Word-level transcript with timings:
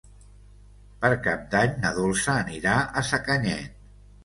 Per 1.03 1.11
Cap 1.27 1.43
d'Any 1.51 1.77
na 1.85 1.93
Dolça 1.99 2.35
anirà 2.47 2.81
a 3.03 3.07
Sacanyet. 3.13 3.81